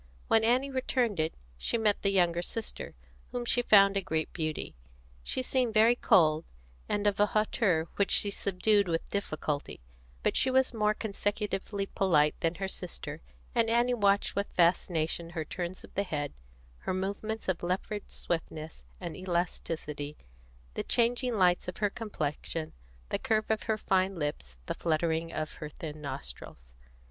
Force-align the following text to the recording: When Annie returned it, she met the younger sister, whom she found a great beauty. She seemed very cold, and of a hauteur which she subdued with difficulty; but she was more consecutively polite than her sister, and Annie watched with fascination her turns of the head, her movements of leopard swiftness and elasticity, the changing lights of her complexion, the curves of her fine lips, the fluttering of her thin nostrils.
When 0.29 0.43
Annie 0.43 0.71
returned 0.71 1.19
it, 1.19 1.35
she 1.59 1.77
met 1.77 2.01
the 2.01 2.09
younger 2.09 2.41
sister, 2.41 2.95
whom 3.31 3.45
she 3.45 3.61
found 3.61 3.95
a 3.95 4.01
great 4.01 4.33
beauty. 4.33 4.75
She 5.23 5.43
seemed 5.43 5.75
very 5.75 5.95
cold, 5.95 6.43
and 6.89 7.05
of 7.05 7.19
a 7.19 7.27
hauteur 7.27 7.87
which 7.97 8.09
she 8.09 8.31
subdued 8.31 8.87
with 8.87 9.11
difficulty; 9.11 9.79
but 10.23 10.35
she 10.35 10.49
was 10.49 10.73
more 10.73 10.95
consecutively 10.95 11.85
polite 11.85 12.33
than 12.39 12.55
her 12.55 12.67
sister, 12.67 13.21
and 13.53 13.69
Annie 13.69 13.93
watched 13.93 14.35
with 14.35 14.47
fascination 14.53 15.29
her 15.29 15.45
turns 15.45 15.83
of 15.83 15.93
the 15.93 16.01
head, 16.01 16.33
her 16.79 16.95
movements 16.95 17.47
of 17.47 17.61
leopard 17.61 18.09
swiftness 18.09 18.83
and 18.99 19.15
elasticity, 19.15 20.17
the 20.73 20.81
changing 20.81 21.35
lights 21.35 21.67
of 21.67 21.77
her 21.77 21.91
complexion, 21.91 22.73
the 23.09 23.19
curves 23.19 23.51
of 23.51 23.63
her 23.69 23.77
fine 23.77 24.15
lips, 24.15 24.57
the 24.65 24.73
fluttering 24.73 25.31
of 25.31 25.53
her 25.57 25.69
thin 25.69 26.01
nostrils. 26.01 26.73